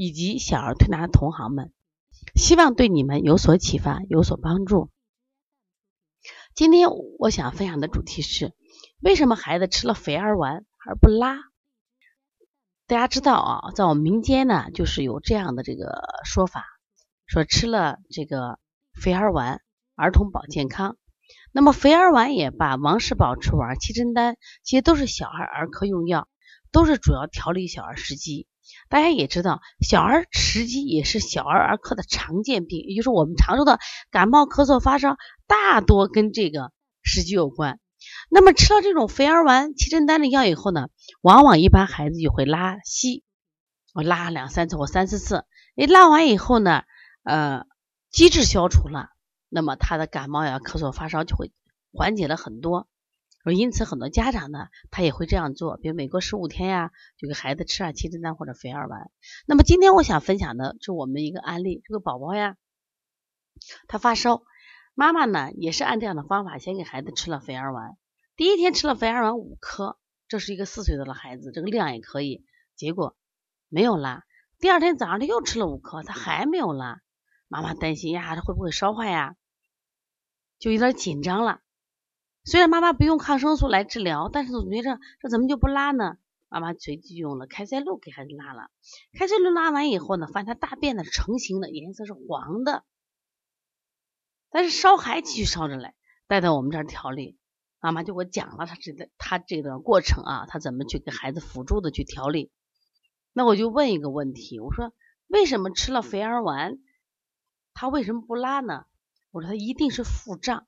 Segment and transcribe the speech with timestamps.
[0.00, 1.74] 以及小儿推拿的同行们，
[2.34, 4.88] 希望对你们有所启发，有所帮助。
[6.54, 8.54] 今天我想分享的主题是：
[9.02, 11.36] 为什么孩子吃了肥儿丸而不拉？
[12.86, 16.64] 大家知道啊，在我们民间呢，就是有这样的这个说法，
[17.26, 18.58] 说吃了这个
[18.94, 19.60] 肥儿丸，
[19.96, 20.96] 儿童保健康。
[21.52, 26.26] 那么肥儿丸也罢，王氏保吃丸、七珍丹，其实都是小孩儿科用药，
[26.72, 28.46] 都是主要调理小儿食积。
[28.90, 33.78] 大家也知道，小儿食积也是小儿儿科的常见病，也就是我们常说的
[34.10, 35.16] 感冒、咳嗽、发烧，
[35.46, 37.78] 大多跟这个食积有关。
[38.28, 40.88] 那么吃了这种肥儿丸、七珍丹的药以后呢，
[41.22, 43.22] 往往一般孩子就会拉稀，
[43.94, 45.44] 我拉两三次或三四次，
[45.76, 46.82] 你拉完以后呢，
[47.22, 47.64] 呃，
[48.10, 49.10] 积滞消除了，
[49.48, 51.52] 那么他的感冒呀、咳嗽、发烧就会
[51.92, 52.88] 缓解了很多。
[53.46, 59.10] 因此，很多家长呢，他也会这样做，比如每隔十五天呀，就给孩子吃点七珍丹或者肥儿丸。
[59.46, 62.56] 那么今天我想分享的是我们一个案例，这个宝宝呀，
[63.88, 64.42] 他发烧，
[64.94, 67.96] 妈妈呢也是按这样的方法，先给孩子吃了肥儿丸。
[68.36, 72.44] 第一天吃了肥儿丸五颗，这是一个四岁多的孩子，这个量也可以，
[72.76, 73.16] 结果
[73.70, 74.24] 没有拉。
[74.58, 77.00] 第二天早上他又吃了五颗，他还没有拉，
[77.48, 79.36] 妈妈担心呀，他会不会烧坏呀？
[80.58, 81.62] 就有点紧张了。
[82.44, 86.16] 虽然妈妈不用抗生素来治疗，但是总觉着这怎么就不拉呢？
[86.48, 88.70] 妈妈随即用了开塞露给孩子拉了。
[89.16, 92.82] 开塞露拉完以后呢，发现他大便的成型的颜色是黄的，
[94.50, 95.94] 但是烧还继续烧着嘞。
[96.26, 97.38] 带到我们这儿调理，
[97.78, 102.50] 妈妈就给我讲了他这个他这段过程啊，他怎么去给孩子辅助的去调理。
[103.32, 104.92] 那我就问一个问题，我说
[105.28, 106.78] 为什么吃了肥儿丸，
[107.74, 108.86] 他为什么不拉呢？
[109.30, 110.66] 我说他一定是腹胀。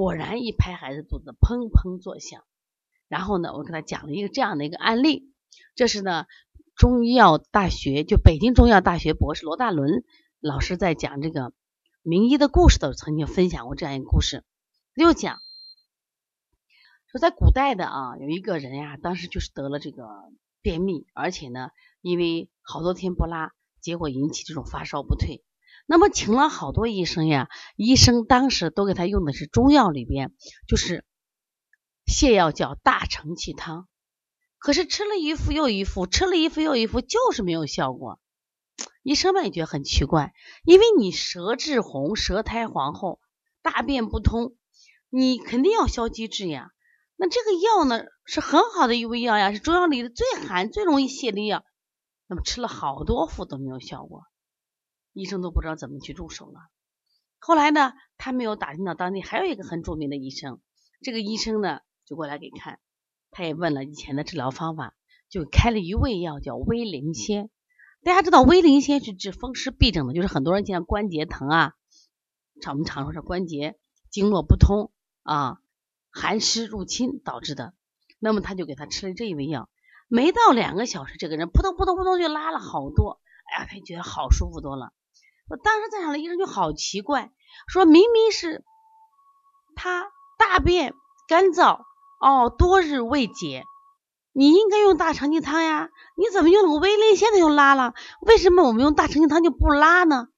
[0.00, 2.42] 果然一拍孩子肚子，砰砰作响。
[3.06, 5.30] 然后呢，我给他讲了一个这样的一个案例，
[5.74, 6.24] 这是呢
[6.74, 10.02] 中医药大学就北京中医药大学博士罗大伦
[10.40, 11.52] 老师在讲这个
[12.00, 14.42] 名医的故事的时候，曾经分享过这样一个故事。
[14.94, 15.38] 他就讲
[17.12, 20.08] 说，在古代的啊，有一个人呀，当时就是得了这个
[20.62, 21.68] 便秘，而且呢，
[22.00, 23.52] 因为好多天不拉，
[23.82, 25.44] 结果引起这种发烧不退。
[25.90, 30.32] 那么请了好多医生呀，医生当时都给他用的是中药里边
[30.68, 31.04] 就是
[32.06, 33.88] 泻药叫大承气汤，
[34.56, 38.20] 可是吃了一副又一副，吃了一副又一副，就是没有效果。
[39.02, 40.32] 医生们也觉得很奇怪，
[40.64, 43.18] 因为你舌质红、舌苔黄厚、
[43.60, 44.54] 大便不通，
[45.08, 46.70] 你肯定要消积滞呀。
[47.16, 51.64] 那这个药呢是很好的一味药呀，是中药里的最寒、最容易泻的药，
[52.28, 54.22] 那么吃了好多副都没有效果。
[55.12, 56.60] 医生都不知道怎么去入手了。
[57.38, 60.60] 后来呢，他没有打听到当地还有一个很著名的医生，
[61.00, 62.80] 这个医生呢就过来给看，
[63.30, 64.94] 他也问了以前的治疗方法，
[65.28, 67.50] 就开了一味药叫威灵仙。
[68.02, 71.74] 大家知道威灵仙是治风湿痹症的，就是很多人现在关节疼啊，
[72.60, 73.78] 常我们常说是关节
[74.10, 74.92] 经络不通
[75.22, 75.60] 啊，
[76.10, 77.74] 寒湿入侵导致的。
[78.18, 79.70] 那么他就给他吃了这一味药，
[80.08, 83.20] 没到两个小时，这个人扑通扑通扑通就拉了好多，
[83.54, 84.92] 哎呀，他觉得好舒服多了。
[85.50, 87.32] 我当时在场的医生就好奇怪，
[87.66, 88.64] 说明明是
[89.74, 90.06] 他
[90.38, 90.94] 大便
[91.26, 91.80] 干燥
[92.20, 93.64] 哦，多日未解，
[94.32, 97.94] 你应该用大承气汤呀，你怎么用了个威灵现在就拉了？
[98.20, 100.28] 为什么我们用大承气汤就不拉呢？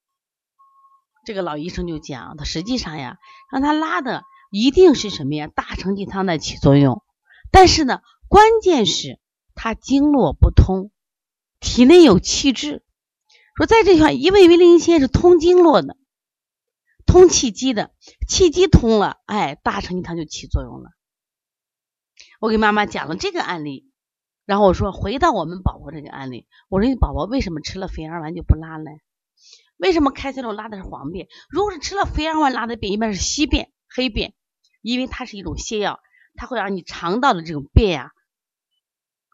[1.26, 3.18] 这个老医生就讲，他实际上呀，
[3.52, 5.46] 让他拉的一定是什么呀？
[5.46, 7.02] 大承气汤在起作用，
[7.50, 9.20] 但是呢，关键是
[9.54, 10.90] 他经络不通，
[11.60, 12.82] 体内有气滞。
[13.54, 15.96] 说在这块，因为威灵仙是通经络的，
[17.06, 17.92] 通气机的，
[18.28, 20.90] 气机通了，哎，大承气汤就起作用了。
[22.40, 23.90] 我给妈妈讲了这个案例，
[24.46, 28.90] 然后我说回到我们宝宝这个案例，我说你宝宝为什么吃了肥儿丸就不拉呢？
[29.76, 31.28] 为什么开塞露拉的是黄便？
[31.50, 34.34] 如果是吃了肥儿丸拉的便，一般是稀便、黑便，
[34.80, 36.00] 因为它是一种泻药，
[36.34, 38.10] 它会让你肠道的这种便呀，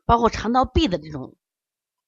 [0.04, 1.36] 包括肠道壁的这种，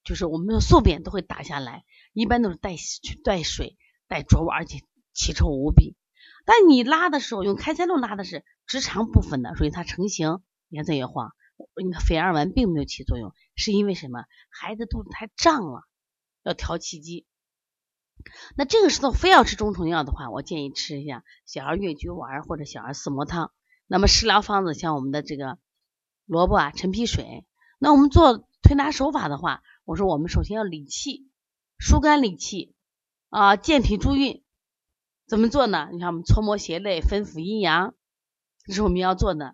[0.03, 1.83] 就是我们的宿便都会打下来。
[2.13, 2.75] 一般都是带
[3.23, 3.77] 带水、
[4.07, 4.79] 带浊味，而且
[5.13, 5.95] 奇臭无比。
[6.45, 11.31] 但你拉的时候用开塞露拉的是直肠部分的，所以它成型颜色也黄。
[11.81, 14.25] 你看肥儿丸并没有起作用，是因为什么？
[14.49, 15.83] 孩子肚子太胀了，
[16.43, 17.25] 要调气机。
[18.55, 23.51] 那这个时候非要吃中成药的话，我建议吃一下小儿越橘丸或者小儿四磨汤。
[23.87, 25.59] 那么食疗方子像我们的这个
[26.25, 27.45] 萝卜啊、陈皮水。
[27.77, 29.61] 那我们做推拿手法的话，
[29.91, 31.27] 我说我们首先要理气，
[31.77, 32.73] 疏肝理气
[33.27, 34.41] 啊，健脾助运。
[35.27, 35.89] 怎么做呢？
[35.91, 37.93] 你看我们搓摩胁肋，分府阴阳，
[38.63, 39.53] 这是我们要做的。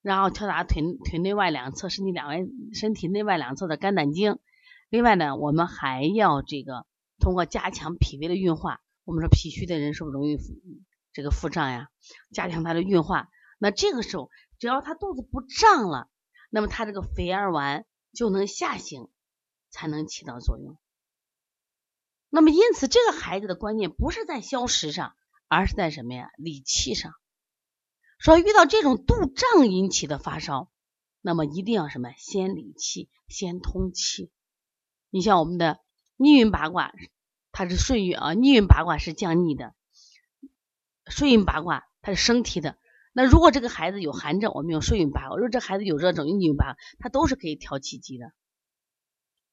[0.00, 4.38] 然后敲打腿腿内外两侧、身体两外身体内外两侧的肝胆经。
[4.88, 6.86] 另外呢，我们还要这个
[7.18, 8.80] 通过加强脾胃的运化。
[9.02, 10.38] 我们说脾虚的人是不是容易
[11.12, 11.88] 这个腹胀呀？
[12.32, 13.26] 加强它的运化。
[13.58, 14.30] 那这个时候，
[14.60, 16.08] 只要他肚子不胀了，
[16.50, 19.08] 那么他这个肥儿丸就能下行，
[19.72, 20.78] 才能起到作用。
[22.30, 25.16] 那么因此，这个孩子的关键不是在消食上，
[25.48, 26.30] 而是在什么呀？
[26.36, 27.12] 理气上。
[28.18, 30.70] 说遇到这种肚胀引起的发烧，
[31.20, 32.12] 那么一定要什么？
[32.16, 34.30] 先理气，先通气。
[35.10, 35.80] 你像我们的
[36.16, 36.94] 逆运八卦，
[37.50, 39.74] 它是顺运啊，逆运八卦是降逆的，
[41.08, 42.78] 顺运八卦它是升提的。
[43.12, 48.32] 那如果这个孩子有寒症，我们用顺运八卦；如果这孩子有热症，用逆运八卦，它都是可以调气机的。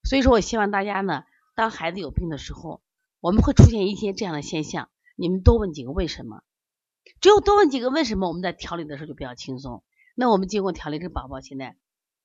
[0.04, 1.24] 所以说我希望大家呢，
[1.56, 2.82] 当孩子有病的时候，
[3.20, 6.44] 我们会出现一些这样的现象，你们多问几个为什么。
[7.22, 9.84] 只有多问几个为什么，我们在调理的时候就比较轻松。
[10.16, 11.76] 那我们经过调理，这个宝宝现在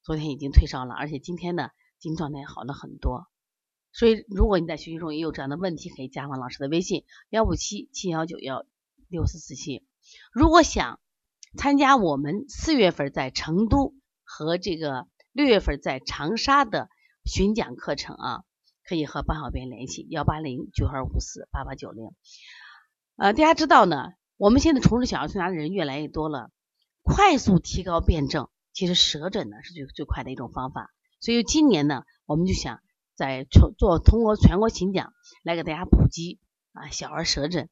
[0.03, 3.26] 昨天已经退烧了，而且今天呢，精神状态好了很多。
[3.93, 8.67] 所以，如果你在学习中也有这样的问题，可以加王老师的微信：幺五七七幺九幺
[9.09, 9.87] 六四四七。
[10.32, 11.00] 如果想
[11.56, 13.94] 参加我们四月份在成都
[14.25, 16.88] 和这个六月份在长沙的
[17.25, 18.44] 巡讲课程啊，
[18.87, 22.11] 可以和班小编联系：幺八零九二五四八八九零。
[23.17, 24.12] 呃，大家知道呢。
[24.37, 26.50] 我们现在从事小儿推拿的人越来越多了，
[27.03, 30.91] 快速提高辩证，其实舌诊呢是最最快的一种方法。
[31.21, 32.81] 所以今年呢，我们就想
[33.15, 33.47] 在
[33.79, 35.12] 做通过全国巡讲
[35.44, 36.41] 来给大家普及
[36.73, 37.71] 啊小儿舌诊。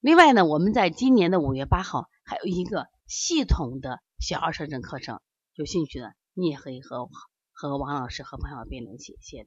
[0.00, 5.20] 另外呢，我们在今年的五月八号还有一个系统的小儿舌诊课程，
[5.54, 7.06] 有兴趣的你也可以和我
[7.54, 9.46] 和王老师和潘小斌联系，谢谢。